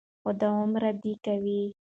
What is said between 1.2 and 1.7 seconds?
کوي،